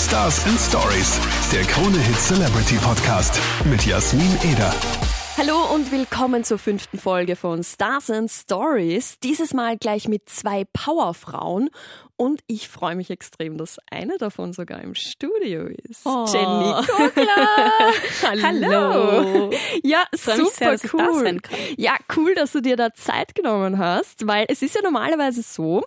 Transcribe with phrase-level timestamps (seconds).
[0.00, 1.20] Stars and Stories,
[1.52, 4.74] der Krone Hit Celebrity Podcast mit Jasmin Eder.
[5.36, 9.18] Hallo und willkommen zur fünften Folge von Stars and Stories.
[9.22, 11.68] Dieses Mal gleich mit zwei Powerfrauen.
[12.16, 16.06] Und ich freue mich extrem, dass eine davon sogar im Studio ist.
[16.06, 16.26] Oh.
[16.32, 17.82] Jenny Kogler.
[18.22, 18.42] Hallo.
[18.42, 19.50] Hallo.
[19.82, 21.20] Ja, super mich sehr, dass ich da cool.
[21.22, 21.58] sein kann.
[21.76, 25.84] Ja, cool, dass du dir da Zeit genommen hast, weil es ist ja normalerweise so,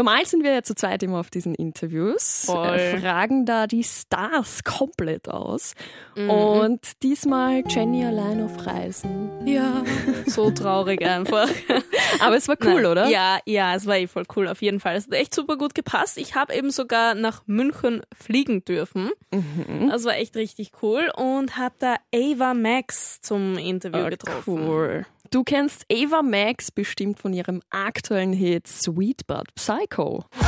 [0.00, 4.64] Normal sind wir ja zu zweit immer auf diesen Interviews, äh, fragen da die Stars
[4.64, 5.74] komplett aus.
[6.16, 6.30] Mhm.
[6.30, 9.46] Und diesmal Jenny allein auf Reisen.
[9.46, 9.84] Ja,
[10.24, 11.50] so traurig einfach.
[12.20, 12.86] Aber es war cool, Nein.
[12.86, 13.08] oder?
[13.08, 14.96] Ja, ja, es war eh voll cool auf jeden Fall.
[14.96, 16.16] Es hat echt super gut gepasst.
[16.16, 19.10] Ich habe eben sogar nach München fliegen dürfen.
[19.34, 19.90] Mhm.
[19.90, 24.66] Das war echt richtig cool und habe da Ava Max zum Interview Ah, getroffen.
[24.66, 25.06] cool.
[25.32, 30.24] Du kennst Ava Max bestimmt von ihrem aktuellen Hit Sweet But Psycho.
[30.24, 30.44] Oh,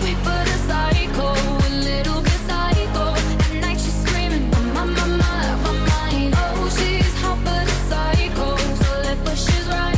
[0.00, 0.30] sweet but.
[1.18, 1.58] Oh,
[9.22, 9.96] but so right.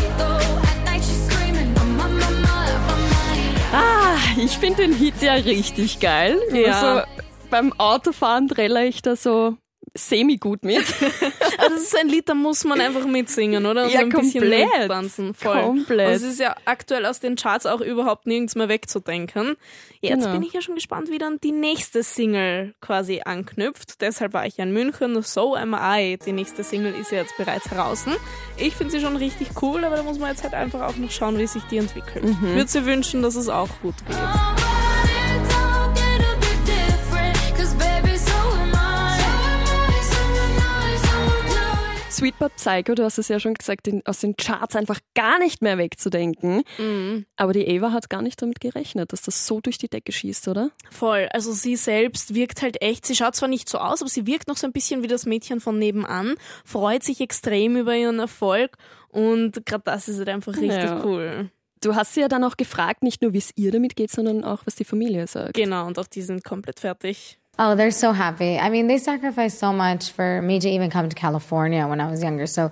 [3.72, 6.40] Ah, ich finde den Hit ja richtig geil.
[6.52, 6.72] Ja.
[6.72, 7.06] Also
[7.50, 9.58] beim Autofahren trälle ich da so
[9.94, 10.84] semi-gut mit.
[11.58, 13.84] Also das ist ein Lied, da muss man einfach mitsingen, oder?
[13.84, 14.80] Und Ja, so ein bisschen komplett.
[14.80, 15.34] mittanzen.
[15.34, 15.60] Voll.
[15.62, 16.08] Komplett.
[16.08, 19.56] Und es ist ja aktuell aus den Charts auch überhaupt nirgends mehr wegzudenken.
[20.00, 20.32] Jetzt Genau.
[20.32, 24.00] bin ich ja schon gespannt, wie dann die nächste Single quasi anknüpft.
[24.00, 25.22] Deshalb war ich ja in München.
[25.22, 26.18] So Am I.
[26.24, 28.12] Die nächste Single ist ja jetzt bereits draußen.
[28.56, 31.10] Ich finde sie schon richtig cool, aber da muss man jetzt halt einfach auch noch
[31.12, 32.24] schauen, wie sich die entwickelt.
[32.24, 34.16] Ich würde sie wünschen, dass es auch gut geht.
[42.22, 45.40] Sweet But Psycho, du hast es ja schon gesagt, in, aus den Charts einfach gar
[45.40, 46.62] nicht mehr wegzudenken.
[46.78, 47.26] Mhm.
[47.34, 50.46] Aber die Ava hat gar nicht damit gerechnet, dass das so durch die Decke schießt,
[50.46, 50.70] oder?
[50.92, 51.28] Voll.
[51.32, 54.46] Also sie selbst wirkt halt echt, sie schaut zwar nicht so aus, aber sie wirkt
[54.46, 58.76] noch so ein bisschen wie das Mädchen von nebenan, freut sich extrem über ihren Erfolg
[59.08, 61.04] und gerade das ist halt einfach richtig Ja.
[61.04, 61.50] cool.
[61.80, 64.44] Du hast sie ja dann auch gefragt, nicht nur wie es ihr damit geht, sondern
[64.44, 65.54] auch, was die Familie sagt.
[65.54, 67.40] Genau, und auch die sind komplett fertig.
[67.58, 68.58] Oh, they're so happy.
[68.58, 72.10] I mean, they sacrificed so much for me to even come to California when I
[72.10, 72.46] was younger.
[72.46, 72.70] So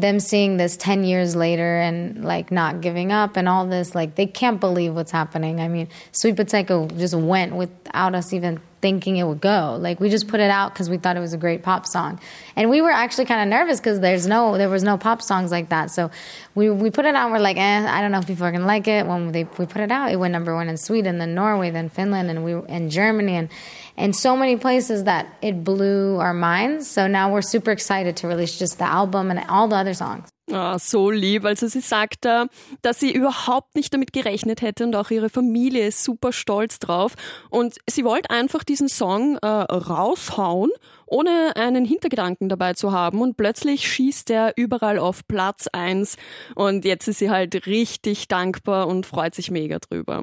[0.00, 4.16] them seeing this 10 years later and like not giving up and all this, like
[4.16, 5.60] they can't believe what's happening.
[5.60, 9.76] I mean, Sweet potato just went without us even thinking it would go.
[9.80, 12.20] Like we just put it out because we thought it was a great pop song.
[12.54, 15.50] And we were actually kind of nervous because there's no, there was no pop songs
[15.50, 15.90] like that.
[15.90, 16.10] So
[16.54, 17.30] we, we put it out.
[17.30, 19.06] We're like, eh, I don't know if people are to like it.
[19.06, 21.88] When they, we put it out, it went number one in Sweden, then Norway, then
[21.88, 23.48] Finland, and we, and Germany and,
[23.96, 26.86] and so many places that it blew our minds.
[26.88, 30.28] So now we're super excited to release just the album and all the other songs.
[30.52, 31.44] Ah, so lieb.
[31.44, 32.46] Also sie sagt da,
[32.80, 37.14] dass sie überhaupt nicht damit gerechnet hätte und auch ihre Familie ist super stolz drauf.
[37.50, 40.70] Und sie wollte einfach diesen Song äh, raushauen,
[41.06, 43.20] ohne einen Hintergedanken dabei zu haben.
[43.22, 46.16] Und plötzlich schießt er überall auf Platz eins.
[46.54, 50.22] Und jetzt ist sie halt richtig dankbar und freut sich mega drüber.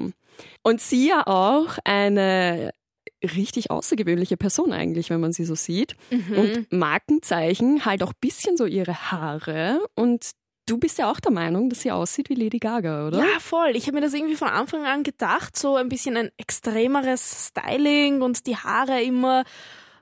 [0.62, 2.72] Und sie ja auch eine
[3.24, 5.96] richtig außergewöhnliche Person eigentlich, wenn man sie so sieht.
[6.10, 9.80] Und Markenzeichen halt auch bisschen so ihre Haare.
[9.94, 10.30] Und
[10.66, 13.18] du bist ja auch der Meinung, dass sie aussieht wie Lady Gaga, oder?
[13.18, 13.72] Ja, voll.
[13.74, 18.22] Ich habe mir das irgendwie von Anfang an gedacht, so ein bisschen ein extremeres Styling
[18.22, 19.44] und die Haare immer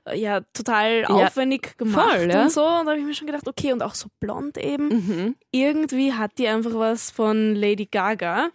[0.05, 2.43] äh, ja total aufwendig gemacht voll, ja.
[2.43, 2.61] und so.
[2.61, 4.87] Und da habe ich mir schon gedacht, okay, und auch so blond eben.
[4.87, 5.35] Mhm.
[5.51, 8.49] Irgendwie hat die einfach was von Lady Gaga.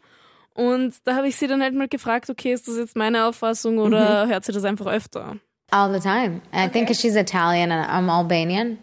[0.59, 3.79] Und da habe ich sie dann halt mal gefragt, okay, ist das jetzt meine Auffassung
[3.79, 5.37] oder hört sie das einfach öfter?
[5.71, 6.41] All the time.
[6.53, 8.79] I think 'cause she's Italian and I'm Albanian.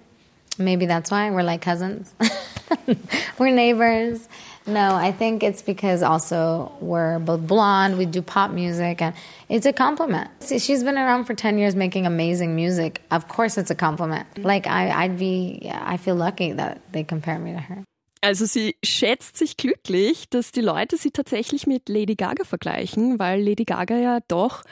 [0.58, 2.16] Maybe that's why we're like cousins.
[3.38, 4.30] we're neighbors.
[4.68, 7.98] No, I think it's because also we're both blonde.
[7.98, 9.14] We do pop music, and
[9.50, 10.30] it's a compliment.
[10.48, 13.02] She's been around for ten years making amazing music.
[13.12, 14.26] Of course, it's a compliment.
[14.38, 17.84] Like I, I'd be, I feel lucky that they compare me to her.
[18.26, 23.40] Also sie schätzt sich glücklich, dass die Leute sie tatsächlich mit Lady Gaga vergleichen, weil
[23.40, 24.64] Lady Gaga ja doch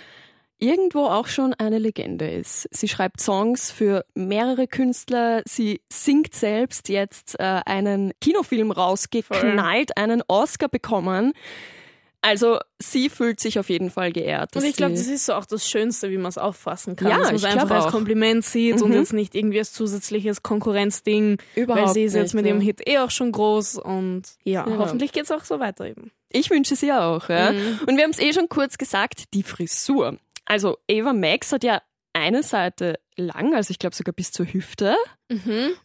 [0.58, 2.68] irgendwo auch schon eine Legende ist.
[2.72, 10.24] Sie schreibt Songs für mehrere Künstler, sie singt selbst jetzt äh, einen Kinofilm rausgeknallt, einen
[10.27, 11.33] Oscar bekommen.
[12.25, 14.56] Also sie fühlt sich auf jeden Fall geehrt.
[14.56, 17.10] Und ich glaube, das ist so auch das Schönste, wie man es auffassen kann.
[17.10, 17.92] Ja, dass man es einfach als.
[17.92, 18.96] Kompliment sieht und Mhm.
[18.96, 21.38] jetzt nicht irgendwie als zusätzliches Konkurrenzding.
[21.56, 22.66] Überhaupt weil sie ist jetzt nicht, mit ihrem ja.
[22.66, 24.78] Hit eh auch schon groß und ja, Ja.
[24.78, 26.12] hoffentlich geht's auch so weiter eben.
[26.31, 27.28] Ich wünsche sie auch.
[27.28, 27.52] Ja?
[27.52, 27.81] Mhm.
[27.88, 30.18] Und wir haben es eh schon kurz gesagt, die Frisur.
[30.46, 31.81] Also Ava Max hat ja
[32.14, 34.96] eine Seite lang, also ich glaube sogar bis zur Hüfte,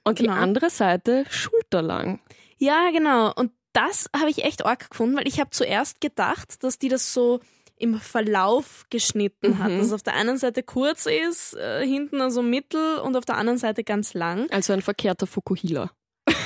[0.04, 0.34] und die genau.
[0.34, 2.20] andere Seite schulterlang.
[2.58, 3.32] Ja, genau.
[3.34, 7.12] Und das habe ich echt arg gefunden, weil ich habe zuerst gedacht, dass die das
[7.14, 7.40] so
[7.76, 9.70] im Verlauf geschnitten hat.
[9.70, 13.36] Dass es auf der einen Seite kurz ist, äh, hinten also mittel und auf der
[13.36, 14.50] anderen Seite ganz lang.
[14.50, 15.92] Also ein verkehrter Fukuhila.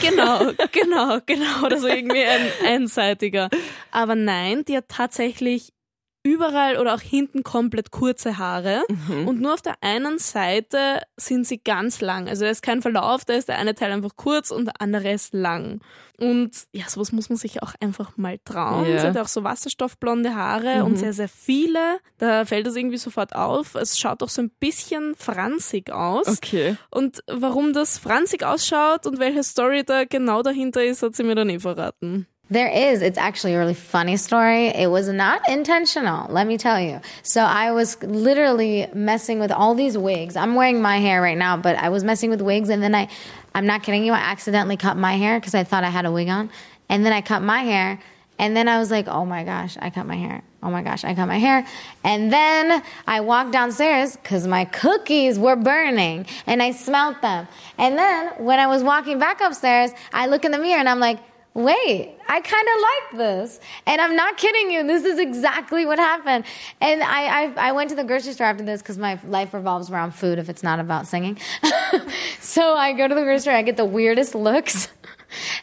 [0.02, 1.64] Genau, genau, genau.
[1.64, 3.48] Oder so irgendwie ein einseitiger.
[3.90, 5.72] Aber nein, die hat tatsächlich
[6.22, 8.82] überall oder auch hinten komplett kurze Haare
[9.26, 12.28] und nur auf der einen Seite sind sie ganz lang.
[12.28, 15.12] Also da ist kein Verlauf, da ist der eine Teil einfach kurz und der andere
[15.12, 15.80] ist lang.
[16.18, 18.88] Und ja, sowas muss man sich auch einfach mal trauen.
[18.88, 19.00] Ja.
[19.00, 21.98] Sie hat auch so wasserstoffblonde Haare und sehr, sehr viele.
[22.18, 23.74] Da fällt es irgendwie sofort auf.
[23.74, 26.28] Es schaut auch so ein bisschen franzig aus.
[26.28, 26.76] Okay.
[26.90, 31.34] Und warum das franzig ausschaut und welche Story da genau dahinter ist, hat sie mir
[31.34, 32.28] dann eh verraten.
[32.52, 33.00] There is.
[33.00, 34.66] It's actually a really funny story.
[34.66, 37.00] It was not intentional, let me tell you.
[37.22, 40.36] So I was literally messing with all these wigs.
[40.36, 43.08] I'm wearing my hair right now, but I was messing with wigs and then I
[43.54, 46.12] I'm not kidding you, I accidentally cut my hair because I thought I had a
[46.12, 46.50] wig on.
[46.90, 47.98] And then I cut my hair
[48.38, 50.42] and then I was like, "Oh my gosh, I cut my hair.
[50.62, 51.66] Oh my gosh, I cut my hair."
[52.04, 57.48] And then I walked downstairs cuz my cookies were burning and I smelled them.
[57.78, 61.00] And then when I was walking back upstairs, I look in the mirror and I'm
[61.00, 61.18] like,
[61.54, 63.60] wait, I kind of like this.
[63.86, 64.86] And I'm not kidding you.
[64.86, 66.44] This is exactly what happened.
[66.80, 69.90] And I, I, I went to the grocery store after this because my life revolves
[69.90, 71.38] around food if it's not about singing.
[72.40, 74.88] so I go to the grocery store, I get the weirdest looks.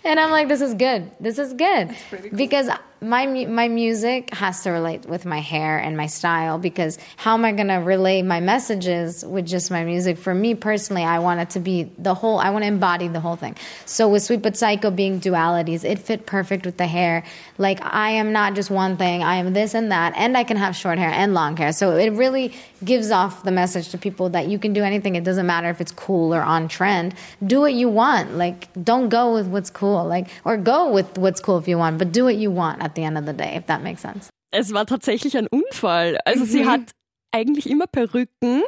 [0.04, 1.12] And I'm like, this is good.
[1.20, 1.96] This is good.
[2.36, 2.72] Because
[3.02, 7.46] my my music has to relate with my hair and my style because how am
[7.46, 10.18] I going to relay my messages with just my music?
[10.18, 13.22] For me personally, I want it to be the whole, I want to embody the
[13.22, 13.56] whole thing.
[13.86, 17.24] So with Sweet But Psycho being dualities, it fit perfect with the hair.
[17.58, 20.58] Like I am not just one thing, I am this and that, and I can
[20.58, 21.72] have short hair and long hair.
[21.72, 22.54] So it really
[22.84, 25.16] gives off the message to people that you can do anything.
[25.16, 27.16] It doesn't matter if it's cool or on trend.
[27.46, 28.36] Do what you want.
[28.36, 30.06] Like don't go with what's cool.
[30.06, 32.96] Like or go with what's cool if you want, but do what you want at
[32.96, 34.30] the end of the day, if that makes sense.
[34.52, 36.18] Es war tatsächlich ein Unfall.
[36.26, 36.92] Also sie hat
[37.32, 38.64] eigentlich immer Perücken,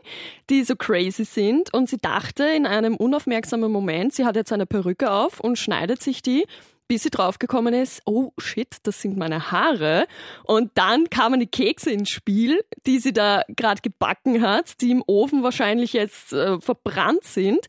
[0.49, 4.67] die so crazy sind und sie dachte in einem unaufmerksamen Moment, sie hat jetzt eine
[4.67, 6.45] Perücke auf und schneidet sich die,
[6.87, 10.07] bis sie draufgekommen ist, oh shit, das sind meine Haare.
[10.43, 15.03] Und dann kamen die Kekse ins Spiel, die sie da gerade gebacken hat, die im
[15.07, 17.65] Ofen wahrscheinlich jetzt äh, verbrannt sind,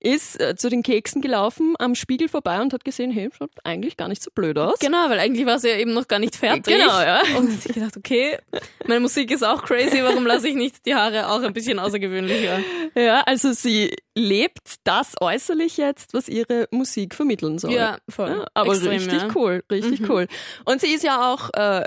[0.00, 3.96] ist äh, zu den Keksen gelaufen, am Spiegel vorbei und hat gesehen, hey, schaut eigentlich
[3.96, 4.78] gar nicht so blöd aus.
[4.78, 6.76] Genau, weil eigentlich war sie ja eben noch gar nicht fertig.
[6.76, 7.22] Genau, ja.
[7.36, 8.38] Und hat sich gedacht, okay,
[8.86, 12.60] meine Musik ist auch crazy, warum lasse ich nicht die Haare auch ein bisschen außergewöhnlicher?
[12.94, 17.72] Ja, also sie lebt das äußerlich jetzt, was ihre Musik vermitteln soll.
[17.72, 18.30] Ja, voll.
[18.30, 19.28] Ja, aber Extrem, richtig ja.
[19.34, 20.26] cool, richtig cool.
[20.64, 21.84] Und sie ist ja auch äh,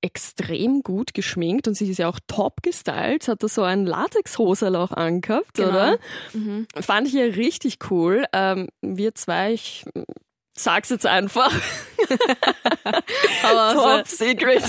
[0.00, 4.76] extrem gut geschminkt und sie ist ja auch top gestylt, hat da so ein Latexhosel
[4.76, 5.68] auch angehabt, Genau.
[5.70, 5.98] oder?
[6.80, 8.24] Fand ich ja richtig cool.
[8.32, 9.84] Ähm, wir zwei, ich
[10.56, 11.52] sag's jetzt einfach.
[13.42, 14.62] Aber Top Secret.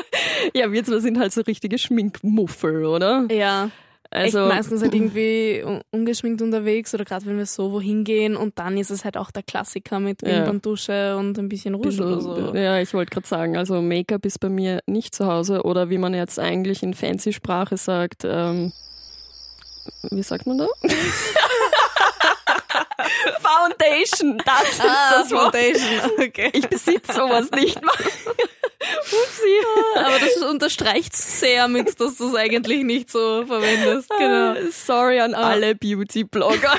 [0.54, 3.26] ja, wir zwei sind halt so richtige Schminkmuffel, oder?
[3.30, 3.70] ja,
[4.10, 8.36] Also echt meistens halt irgendwie un- ungeschminkt unterwegs oder gerade wenn wir so wohin gehen
[8.36, 10.38] und dann ist es halt auch der Klassiker mit Ja.
[10.38, 12.54] Wimperntusche und ein bisschen Rouge oder so.
[12.54, 15.98] Ja, ich wollte gerade sagen, also Make-up ist bei mir nicht zu Hause oder wie
[15.98, 18.72] man jetzt eigentlich in fancy Sprache sagt, ähm,
[20.10, 20.66] wie sagt man da?
[23.42, 25.54] Foundation, das ist das Wort.
[25.54, 26.50] Ah, Foundation, okay.
[26.52, 27.94] Ich besitze sowas nicht mal.
[27.96, 29.56] Upsi.
[29.96, 34.08] Aber das unterstreicht sehr mit, dass du es eigentlich nicht so verwendest.
[34.10, 34.54] Genau.
[34.54, 34.70] Genau.
[34.70, 36.76] Sorry an alle Beauty-Blogger.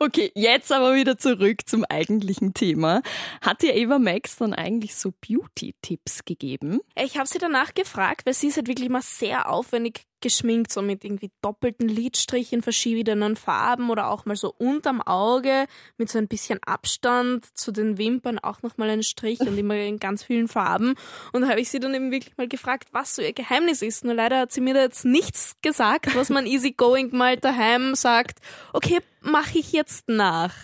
[0.00, 3.02] Okay, jetzt aber wieder zurück zum eigentlichen Thema.
[3.40, 6.80] Hat dir Eva Max dann eigentlich so Beauty-Tipps gegeben?
[6.96, 10.82] Ich habe sie danach gefragt, weil sie ist halt wirklich mal sehr aufwendig geschminkt, so
[10.82, 16.18] mit irgendwie doppelten Lidstrich in verschiedenen Farben oder auch mal so unterm Auge mit so
[16.18, 20.48] ein bisschen Abstand zu den Wimpern auch nochmal einen Strich und immer in ganz vielen
[20.48, 20.94] Farben.
[21.32, 24.04] Und da habe ich sie dann eben wirklich mal gefragt, was so ihr Geheimnis ist.
[24.04, 28.40] Nur leider hat sie mir da jetzt nichts gesagt, was man easygoing mal daheim sagt,
[28.72, 30.54] okay, mache ich jetzt nach.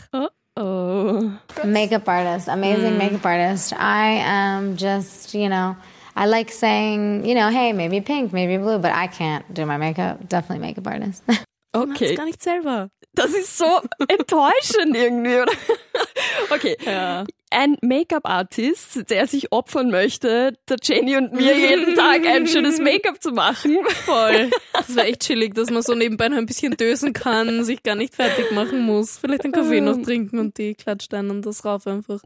[0.59, 1.31] Oh.
[1.65, 3.73] Makeup artist, amazing makeup artist.
[3.75, 5.77] I am just, you know,
[6.17, 9.77] I like saying, you know, hey, maybe pink, maybe blue, but I can't do my
[9.77, 10.27] makeup.
[10.29, 11.23] Definitely makeup artist.
[11.75, 12.89] Okay, gar nicht selber.
[13.15, 13.67] das ist so
[14.09, 15.53] enttäuschend irgendwie, oder?
[16.51, 17.25] Okay, Ja.
[17.57, 23.23] Ein Make-up-Artist, der sich opfern möchte, der Jenny und mir jeden Tag ein schönes Make-up
[23.23, 23.79] zu machen.
[24.05, 24.51] Voll.
[24.75, 27.95] Das wäre echt chillig, dass man so nebenbei noch ein bisschen dösen kann, sich gar
[27.95, 29.17] nicht fertig machen muss.
[29.19, 32.21] Vielleicht einen Kaffee noch trinken und die klatscht dann und das rauf einfach.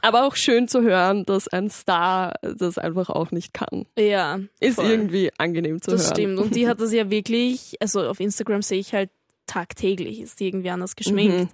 [0.00, 3.86] Aber auch schön zu hören, dass ein Star das einfach auch nicht kann.
[3.96, 4.40] Ja.
[4.58, 4.90] Ist voll.
[4.90, 6.14] irgendwie angenehm zu Das hören.
[6.16, 6.38] stimmt.
[6.40, 9.10] Und die hat das ja wirklich, also auf Instagram sehe ich halt
[9.46, 11.52] tagtäglich, ist die irgendwie anders geschminkt.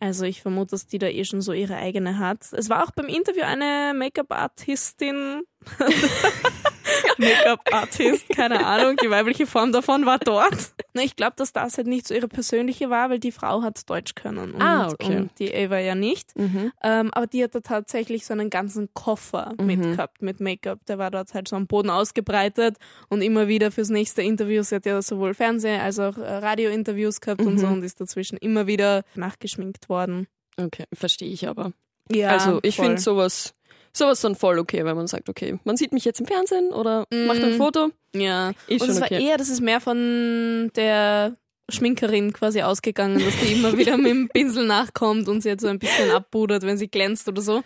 [0.00, 2.52] Also ich vermute, dass die da eh schon so ihre eigene hat.
[2.52, 5.42] Es war auch beim Interview eine Make-up-Artistin,
[7.18, 10.72] Make-up-Artist, keine Ahnung, die weibliche Form davon war dort.
[10.94, 13.88] Na, ich glaube, dass das halt nicht so ihre persönliche war, weil die Frau hat
[13.88, 15.16] Deutsch können und, Ah, okay.
[15.16, 16.36] und die Ava ja nicht.
[16.38, 16.72] Mhm.
[16.82, 20.84] Ähm, aber die hat da tatsächlich so einen ganzen Koffer mitgehabt mit Make-up.
[20.86, 22.76] Der war dort halt so am Boden ausgebreitet
[23.08, 24.62] und immer wieder fürs nächste Interview.
[24.62, 28.36] Sie hat ja sowohl Fernseh- als auch äh, Radiointerviews gehabt und so und ist dazwischen
[28.38, 30.26] immer wieder nachgeschminkt worden.
[30.56, 31.72] Okay, verstehe ich aber.
[32.12, 33.54] Ja, also ich finde sowas,
[33.92, 37.04] sowas dann voll okay, wenn man sagt, okay, man sieht mich jetzt im Fernsehen oder
[37.12, 37.56] macht ein Mhm.
[37.56, 37.90] Foto.
[38.14, 39.24] Ja, Ist und es war okay.
[39.24, 41.34] eher, das ist mehr von der
[41.68, 45.68] Schminkerin quasi ausgegangen, dass die immer wieder mit dem Pinsel nachkommt und sie jetzt so
[45.68, 47.62] ein bisschen abpudert, wenn sie glänzt oder so.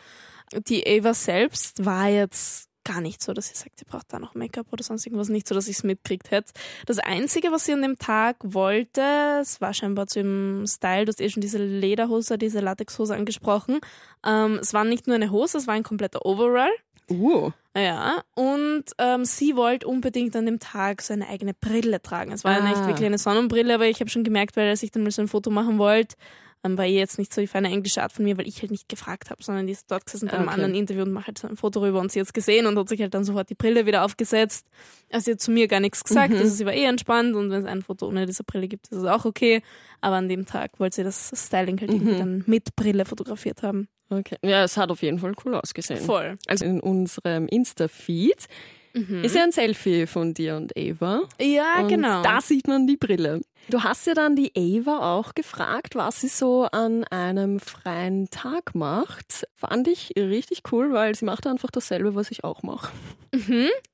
[0.69, 4.35] Die Ava selbst war jetzt gar nicht so, dass sie sagt, sie braucht da noch
[4.35, 5.29] Make-up oder sonst irgendwas.
[5.29, 6.53] Nicht so, dass ich es mitkriegt hätte.
[6.87, 11.11] Das Einzige, was sie an dem Tag wollte, es war scheinbar zu ihrem Style, du
[11.11, 13.81] hast eh schon diese Lederhose, diese Latexhose angesprochen.
[14.26, 16.71] Ähm, es war nicht nur eine Hose, es war ein kompletter Overall.
[17.11, 22.33] Uh, Ja, und ähm, sie wollte unbedingt an dem Tag so eine eigene Brille tragen.
[22.33, 22.87] Es war ja nicht Ah.
[22.87, 25.29] wirklich eine Sonnenbrille, aber ich habe schon gemerkt, weil als ich dann mal so ein
[25.29, 26.17] Foto machen wollte,
[26.64, 28.71] ähm, war eh jetzt nicht so die feine englische Art von mir, weil ich halt
[28.71, 30.54] nicht gefragt habe, sondern die ist dort gesessen bei einem Okay.
[30.54, 32.88] anderen Interview und mache halt so ein Foto rüber und sie hat gesehen und hat
[32.88, 34.66] sich halt dann sofort die Brille wieder aufgesetzt.
[35.12, 36.38] Also sie hat zu mir gar nichts gesagt, Mhm.
[36.38, 38.99] also sie war eh entspannt und wenn es ein Foto ohne diese Brille gibt, ist
[38.99, 39.62] es auch okay.
[40.00, 41.97] Aber an dem Tag wollte sie das Styling halt Mhm.
[41.97, 43.88] irgendwie dann mit Brille fotografiert haben.
[44.11, 44.37] okay.
[44.42, 46.00] Ja, es hat auf jeden Fall cool ausgesehen.
[46.00, 46.37] Voll.
[46.47, 48.47] Also in unserem Insta-Feed
[48.95, 51.23] ist ja ein Selfie von dir und Ava.
[51.41, 52.23] Ja, und genau.
[52.23, 53.41] Da sieht man die Brille.
[53.69, 58.75] Du hast ja dann die Ava auch gefragt, was sie so an einem freien Tag
[58.75, 59.47] macht.
[59.55, 62.93] Fand ich richtig cool, weil sie macht einfach dasselbe, was ich auch mache.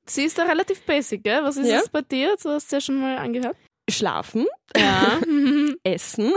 [0.05, 1.41] Sie ist da relativ basic, gell?
[1.43, 1.79] Was ist Ja.
[1.79, 2.35] es bei dir?
[2.43, 3.55] Du hast ja schon mal angehört.
[3.89, 4.45] Schlafen,
[4.77, 5.19] Ja.
[5.83, 6.31] essen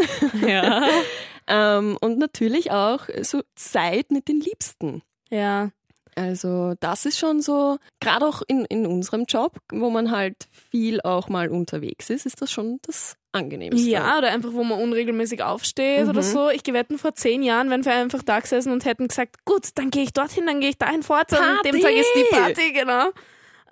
[0.46, 0.88] ja.
[1.46, 5.02] ähm, und natürlich auch so Zeit mit den Liebsten.
[5.30, 5.70] Ja.
[6.16, 10.36] Also das ist schon so, gerade auch in, in unserem Job, wo man halt
[10.70, 13.88] viel auch mal unterwegs ist, ist das schon das Angenehmste.
[13.88, 16.26] Ja, oder einfach, wo man unregelmäßig aufsteht oder Mhm.
[16.26, 16.50] so.
[16.50, 19.90] Ich gewetten, vor zehn Jahren wären wir einfach da gesessen und hätten gesagt, gut, dann
[19.90, 21.32] gehe ich dorthin, dann gehe ich dahin fort.
[21.32, 21.80] An dem!
[21.80, 23.10] Tag ist die Party, genau.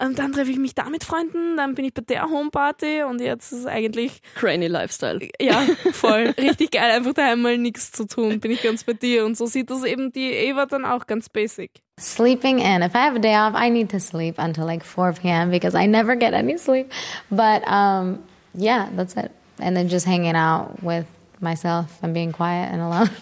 [0.00, 3.20] Und dann treffe ich mich da mit Freunden, dann bin ich bei der Homeparty und
[3.20, 5.20] jetzt ist es eigentlich, Cranny Lifestyle.
[5.40, 5.60] ja,
[5.92, 9.24] voll, richtig geil, einfach daheim mal nichts zu tun, bin ich ganz bei dir.
[9.24, 11.70] Und so sieht das eben die Eva dann auch ganz basic.
[11.98, 12.82] Sleeping in.
[12.82, 15.50] If I have a day off, I need to sleep until like 4 p.m.
[15.50, 16.90] because I never get any sleep.
[17.30, 19.30] But um, yeah, that's it.
[19.58, 21.06] And then just hanging out with
[21.40, 23.10] myself and being quiet and alone.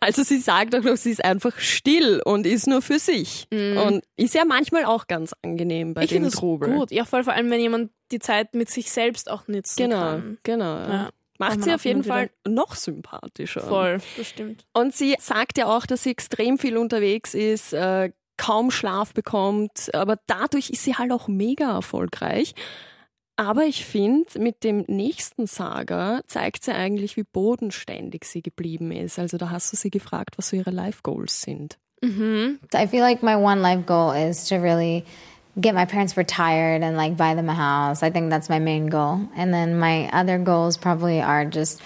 [0.00, 3.46] Also sie sagt auch noch, sie ist einfach still und ist nur für sich.
[3.52, 6.74] Und ist ja manchmal auch ganz angenehm bei ich dem Trubel.
[6.74, 6.90] gut.
[6.90, 10.38] Ja, voll, vor allem, wenn jemand die Zeit mit sich selbst auch nützen Genau, kann.
[10.42, 10.76] genau.
[10.78, 11.10] Ja.
[11.38, 13.62] Macht sie auf jeden Fall noch sympathischer.
[13.62, 14.66] Voll, das stimmt.
[14.72, 19.94] Und sie sagt ja auch, dass sie extrem viel unterwegs ist, äh, kaum Schlaf bekommt,
[19.94, 22.54] aber dadurch ist sie halt auch mega erfolgreich.
[23.36, 29.20] Aber ich finde, mit dem nächsten Saga zeigt sie eigentlich, wie bodenständig sie geblieben ist.
[29.20, 31.78] Also da hast du sie gefragt, was so ihre Life Goals sind.
[32.02, 32.58] Mhm.
[32.72, 35.04] So I feel like my one life goal is to really
[35.60, 38.02] get my parents retired and like buy them a house.
[38.02, 39.20] I think that's my main goal.
[39.36, 41.80] And then my other goals probably are just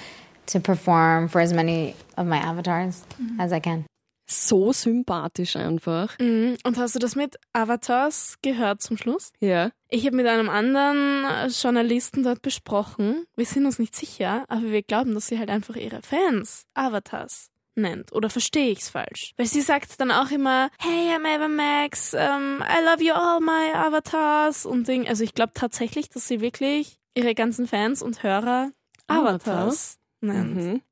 [0.46, 3.04] to perform for as many of my avatars
[3.38, 3.86] as I can.
[4.26, 6.16] So sympathisch einfach.
[6.18, 6.56] Mhm.
[6.64, 9.32] Und hast du das mit Avatars gehört zum Schluss?
[9.40, 9.72] Ja.
[9.88, 13.24] Ich habe mit einem anderen Journalisten dort besprochen.
[13.36, 17.51] Wir sind uns nicht sicher, aber wir glauben, dass sie halt einfach ihre Fans Avatars
[17.74, 18.12] nennt.
[18.12, 19.32] Oder verstehe ich's falsch?
[19.36, 23.40] Weil sie sagt dann auch immer, hey, I'm Eva Max, um, I love you all
[23.40, 25.08] my Avatars und Ding.
[25.08, 28.70] Also ich glaube tatsächlich, dass sie wirklich ihre ganzen Fans und Hörer
[29.06, 30.56] Avatars nennt.
[30.56, 30.82] Mhm.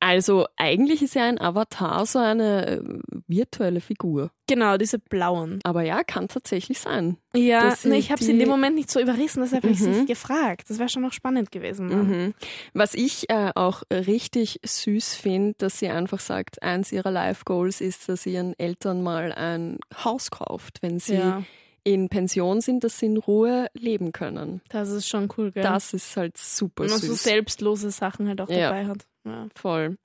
[0.00, 2.80] Also eigentlich ist ja ein Avatar so eine äh,
[3.28, 4.32] virtuelle Figur.
[4.48, 5.60] Genau, diese blauen.
[5.62, 7.18] Aber ja, kann tatsächlich sein.
[7.36, 9.88] Ja, nee, ich habe sie in dem Moment nicht so überrissen, deshalb habe ich sie
[9.88, 9.94] Mhm.
[9.98, 10.68] nicht gefragt.
[10.68, 11.86] Das wäre schon noch spannend gewesen.
[11.86, 12.34] Mhm.
[12.74, 17.80] Was ich äh, auch richtig süß finde, dass sie einfach sagt, eins ihrer Life Goals
[17.80, 21.42] ist, dass sie ihren Eltern mal ein Haus kauft, wenn sie Ja,
[21.84, 24.60] in Pension sind, dass sie in Ruhe leben können.
[24.68, 25.62] das ist schon cool, gell?
[25.62, 27.22] Das ist halt super Und man so süß.
[27.24, 28.70] selbstlose Sachen halt auch Ja.
[28.70, 29.06] dabei hat.
[29.24, 29.48] Ja.
[29.54, 29.96] Voll.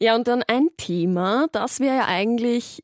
[0.00, 2.82] Ja, und dann ein Thema, das wir ja eigentlich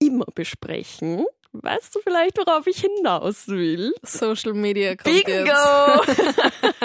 [0.00, 1.24] immer besprechen.
[1.52, 3.94] Weißt du vielleicht, worauf ich hinaus will?
[4.02, 5.52] Social Media kommt Bingo!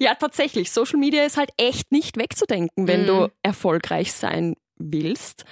[0.00, 0.70] ja, tatsächlich.
[0.70, 3.06] Social Media ist halt echt nicht wegzudenken, wenn Mhm.
[3.06, 5.44] du erfolgreich sein willst.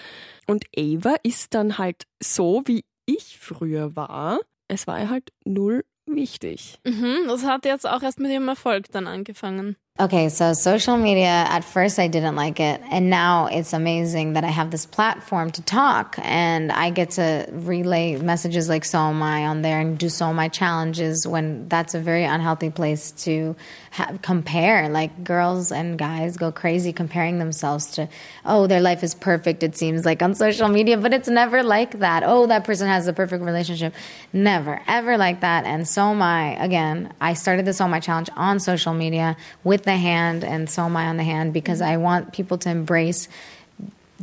[0.47, 4.41] Und Ava ist dann halt so, wie ich früher war.
[4.69, 6.79] Es war ihr halt null wichtig.
[6.85, 9.77] Mhm, das hat jetzt auch erst mit ihrem Erfolg dann angefangen.
[9.99, 12.83] Okay, so social media, at first I didn't like it.
[12.91, 17.49] And now it's amazing that I have this platform to talk and I get to
[17.51, 21.67] relay messages like So Am I on there and do So Am I challenges when
[21.71, 23.57] that's a very unhealthy place to
[23.93, 24.91] ha- compare.
[24.91, 28.07] Like girls and guys go crazy comparing themselves to,
[28.45, 32.01] oh, their life is perfect, it seems like on social media, but it's never like
[32.01, 32.23] that.
[32.23, 33.95] Oh, that person has the perfect relationship.
[34.35, 35.65] Never, ever like that.
[35.65, 39.39] And So Am I, again, I started the So Am I challenge on social media
[39.65, 41.93] with the hand and So Am I on the hand because mm-hmm.
[41.93, 43.29] I want people to embrace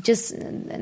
[0.02, 0.36] just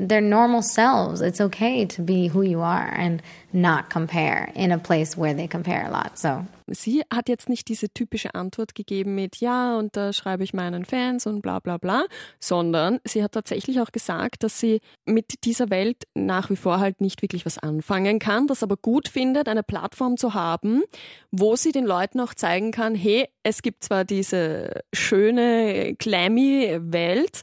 [0.08, 1.20] their normal selves.
[1.20, 5.46] It's okay to be who you are and not compare in a place where they
[5.46, 6.18] compare a lot.
[6.18, 10.54] So Sie hat jetzt nicht diese typische Antwort gegeben mit Ja, und da schreibe ich
[10.54, 12.06] meinen Fans und bla bla bla,
[12.40, 17.00] sondern sie hat tatsächlich auch gesagt, dass sie mit dieser Welt nach wie vor halt
[17.00, 20.82] nicht wirklich was anfangen kann, das aber gut findet, eine Plattform zu haben,
[21.30, 27.42] wo sie den Leuten auch zeigen kann, hey, es gibt zwar diese schöne, clammy Welt,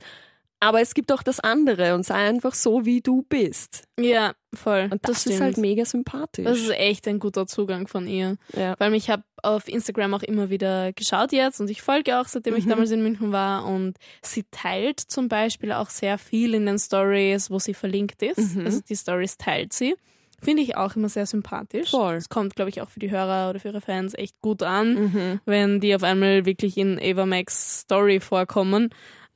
[0.59, 3.83] aber es gibt auch das andere und sei einfach so, wie du bist.
[3.99, 4.89] Ja, voll.
[4.91, 5.41] Und das, ist stimmt.
[5.41, 6.43] halt mega sympathisch.
[6.45, 8.37] Das ist echt ein guter Zugang von ihr.
[8.55, 8.75] ja.
[8.77, 12.57] Weil ich habe auf Instagram auch immer wieder geschaut jetzt und ich folge auch, seitdem
[12.57, 13.65] ich damals in München war.
[13.65, 18.57] Und sie teilt zum Beispiel auch sehr viel in den Stories, wo sie verlinkt ist.
[18.57, 19.95] Also die Stories teilt sie.
[20.41, 21.91] Finde ich auch immer sehr sympathisch.
[21.91, 22.15] Voll.
[22.15, 25.39] Es kommt, glaube ich, auch für die Hörer oder für ihre Fans echt gut an,
[25.45, 28.89] wenn die auf einmal wirklich in Ava Max Story vorkommen.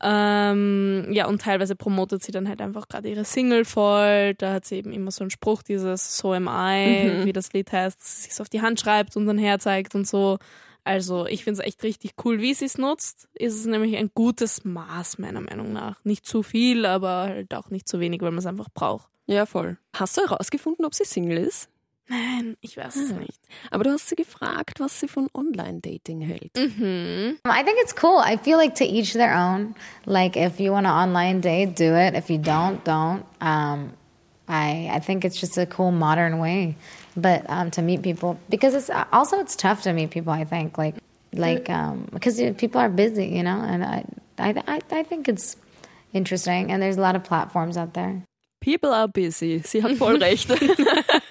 [0.06, 4.34] Ähm, ja, und teilweise promotet sie dann halt einfach gerade ihre Single voll.
[4.34, 7.72] Da hat sie eben immer so einen Spruch, dieses So am I, wie das Lied
[7.72, 10.40] heißt, dass sie sich auf die Hand schreibt und dann herzeigt und so.
[10.84, 13.30] Also ich finde es echt richtig cool, wie sie es nutzt.
[13.34, 16.04] Ist es nämlich ein gutes Maß, meiner Meinung nach.
[16.04, 19.10] Nicht zu viel, aber halt auch nicht zu wenig, weil man es einfach braucht.
[19.26, 19.78] ja, voll.
[19.96, 21.70] Hast du herausgefunden, ob sie Single ist?
[22.10, 23.16] Nein, ich weiß es Ah.
[23.16, 23.40] nicht.
[23.72, 26.52] Aber du hast sie gefragt, was sie von Online-Dating hält.
[26.58, 27.38] Mhm.
[27.48, 28.20] I think it's cool.
[28.20, 29.74] I feel like to each their own.
[30.06, 32.14] Like if you want to online date, do it.
[32.16, 33.24] If you don't, don't.
[33.40, 33.94] Um,
[34.48, 36.76] I I think it's just a cool modern way,
[37.16, 40.34] but um, to meet people because it's also it's tough to meet people.
[40.34, 40.96] I think like
[41.34, 44.04] like um, because people are busy, you know, and I
[44.38, 45.56] I I, I think it's
[46.12, 46.70] interesting.
[46.72, 48.24] And there's a lot of platforms out there.
[48.60, 49.62] People are busy.
[49.64, 50.50] Sie hat voll recht.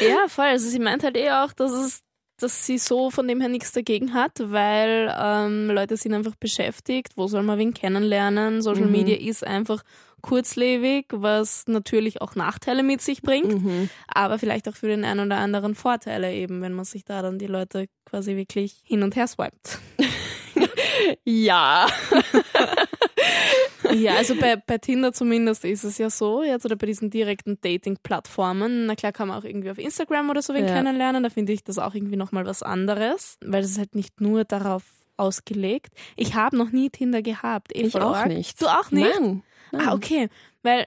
[0.00, 0.46] Ja, voll.
[0.46, 2.02] Also sie meint halt eh auch, dass es
[2.40, 7.16] dass sie so von dem her nichts dagegen hat, weil ähm, Leute sind einfach beschäftigt.
[7.16, 8.62] Wo soll man wen kennenlernen?
[8.62, 9.82] Social Media ist einfach
[10.22, 15.38] kurzlebig, was natürlich auch Nachteile mit sich bringt, aber vielleicht auch für den einen oder
[15.38, 19.26] anderen Vorteile eben, wenn man sich da dann die Leute quasi wirklich hin und her
[19.26, 19.78] swiped.
[21.24, 21.86] ja.
[24.00, 27.58] Ja, also bei, bei Tinder zumindest ist es ja so, jetzt oder bei diesen direkten
[27.60, 28.86] Dating-Plattformen.
[28.86, 30.72] Na klar kann man auch irgendwie auf Instagram oder so wen Ja.
[30.74, 34.44] kennenlernen, da finde ich das auch irgendwie nochmal was anderes, weil es halt nicht nur
[34.44, 34.82] darauf
[35.16, 35.94] ausgelegt.
[36.16, 37.74] Ich habe noch nie Tinder gehabt.
[37.74, 38.60] Eh, Ich auch nicht.
[38.62, 39.08] Du auch nicht?
[39.20, 39.42] Nein.
[39.72, 40.28] Ah, okay.
[40.62, 40.86] Weil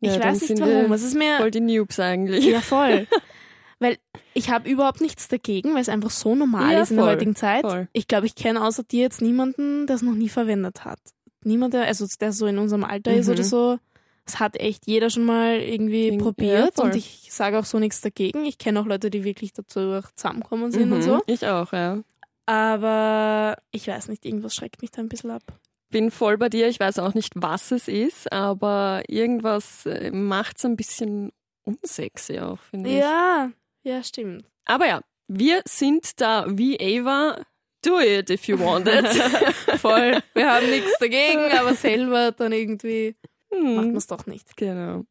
[0.00, 0.92] ich Ja, weiß nicht warum.
[0.92, 2.44] Es ist mir Voll die Noobs eigentlich.
[2.44, 3.06] ja voll.
[3.82, 3.96] Weil
[4.34, 7.14] ich habe überhaupt nichts dagegen, weil es einfach so normal Ja, ist in der voll,
[7.14, 7.62] heutigen Zeit.
[7.62, 7.88] voll.
[7.94, 10.98] Ich glaube, ich kenne außer dir jetzt niemanden, der es noch nie verwendet hat.
[11.44, 13.32] Niemand, der, also der so in unserem Alter ist Mhm.
[13.34, 13.78] oder so.
[14.26, 17.78] Es hat echt jeder schon mal irgendwie Irgend- probiert ja, und ich sage auch so
[17.78, 18.44] nichts dagegen.
[18.44, 21.22] Ich kenne auch Leute, die wirklich dazu zusammenkommen sind und Mhm, so.
[21.26, 21.98] Ich auch, ja.
[22.46, 25.42] Aber ich weiß nicht, irgendwas schreckt mich da ein bisschen ab.
[25.90, 26.68] Bin voll bei dir.
[26.68, 31.32] Ich weiß auch nicht, was es ist, aber irgendwas macht es ein bisschen
[31.64, 32.96] unsexy auch, finde ich.
[32.98, 33.50] Ja,
[33.82, 34.44] ja, stimmt.
[34.66, 37.40] Aber ja, wir sind da wie Ava.
[37.82, 39.06] Do it if you want it.
[39.78, 40.22] Voll.
[40.34, 43.16] Wir haben nichts dagegen, aber selber dann irgendwie
[43.50, 44.56] macht man hm, es doch nicht.
[44.56, 45.04] genau.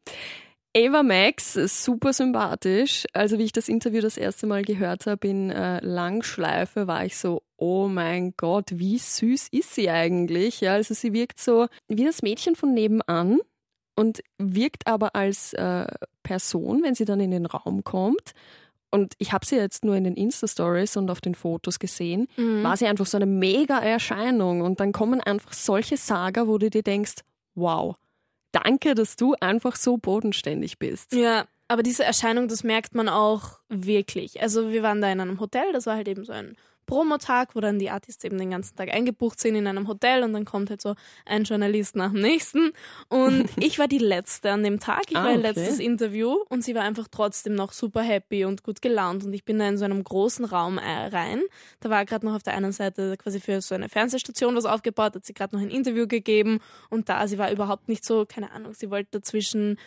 [0.77, 3.05] Ava Max, super sympathisch.
[3.13, 7.17] Also wie ich das Interview das erste Mal gehört habe in äh, Langschleife, war ich
[7.17, 10.62] so, oh mein Gott, wie süß ist sie eigentlich?
[10.62, 13.39] Ja, also sie wirkt so wie das Mädchen von nebenan
[13.95, 15.88] und wirkt aber als äh,
[16.21, 18.34] Person, wenn sie dann in den Raum kommt.
[18.91, 22.63] Und ich habe sie jetzt nur in den Insta-Stories und auf den Fotos gesehen, Mhm.
[22.63, 24.62] war sie einfach so eine mega Erscheinung.
[24.62, 27.15] Und dann kommen einfach solche Saga, wo du dir denkst,
[27.56, 27.95] wow,
[28.52, 31.13] danke, dass du einfach so bodenständig bist.
[31.13, 34.41] Ja, aber diese Erscheinung, das merkt man auch wirklich.
[34.41, 36.56] Also wir waren da in einem Hotel, das war halt eben so ein
[36.89, 40.34] Promotag, wo dann die Artists eben den ganzen Tag eingebucht sind in einem Hotel und
[40.34, 42.71] dann kommt halt so ein Journalist nach dem nächsten.
[43.08, 45.04] Und ich war die Letzte an dem Tag.
[45.10, 45.41] Ich Ah, war okay.
[45.41, 49.23] letztes Interview und sie war einfach trotzdem noch super happy und gut gelaunt.
[49.23, 51.41] Und ich bin da in so einem großen Raum äh, rein.
[51.80, 55.15] Da war gerade noch auf der einen Seite quasi für so eine Fernsehstation was aufgebaut,
[55.15, 58.52] hat sie gerade noch ein Interview gegeben und da, sie war überhaupt nicht so, keine
[58.52, 59.78] Ahnung, sie wollte dazwischen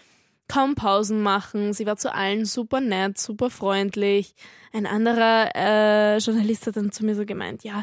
[0.53, 1.73] kaum Pausen machen.
[1.73, 4.35] Sie war zu allen super nett, super freundlich.
[4.73, 7.83] Ein anderer äh, Journalist hat dann zu mir so gemeint, ja,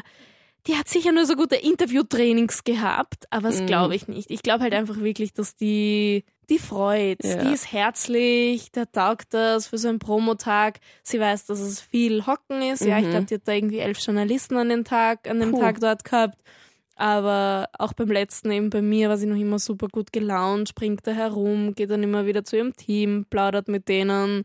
[0.66, 3.52] die hat sicher nur so gute Interviewtrainings gehabt, aber Mhm.
[3.58, 4.30] das glaube ich nicht.
[4.30, 7.24] Ich glaube halt einfach wirklich, dass die, die freut.
[7.24, 7.36] Ja.
[7.44, 10.80] Die ist herzlich, der taugt das für so einen Promotag.
[11.02, 12.84] Sie weiß, dass es viel Hocken ist.
[12.84, 15.54] Ja, ich glaube, die hat da irgendwie elf Journalisten an den Tag, an dem Mhm.
[15.54, 15.60] Puh.
[15.60, 16.38] Tag dort gehabt.
[17.00, 21.06] Aber auch beim letzten eben bei mir war sie noch immer super gut gelaunt, springt
[21.06, 24.42] da herum, geht dann immer wieder zu ihrem Team, plaudert mit denen,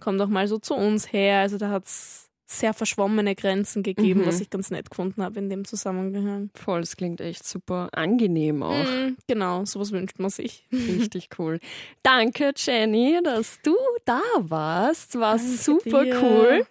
[0.00, 1.40] kommt auch mal so zu uns her.
[1.40, 4.26] Also da hat's sehr verschwommene Grenzen gegeben, Mhm.
[4.26, 6.48] was ich ganz nett gefunden habe in dem Zusammenhang.
[6.54, 8.72] Voll, das klingt echt super angenehm auch.
[8.86, 10.66] Mm, genau, sowas wünscht man sich.
[10.72, 11.60] Richtig cool.
[12.02, 15.18] Danke, Jenny, dass du da warst.
[15.20, 16.22] War Danke super dir.
[16.22, 16.66] cool.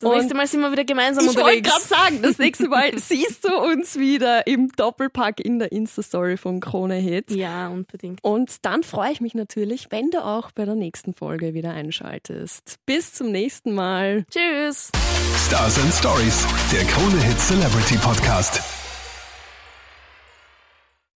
[0.00, 1.68] Das Und nächste Mal sind wir wieder gemeinsam Ich wollte unterwegs.
[1.70, 6.60] gerade sagen, das nächste Mal siehst du uns wieder im Doppelpack in der Insta-Story von
[6.60, 7.34] Krone Hits.
[7.34, 8.18] Ja, unbedingt.
[8.24, 12.76] Und dann freue ich mich natürlich, wenn du auch bei der nächsten Folge wieder einschaltest.
[12.86, 14.24] Bis zum nächsten Mal.
[14.30, 14.90] Tschüss.
[15.46, 18.89] Stars and Stories, der Krone Hit Celebrity Podcast.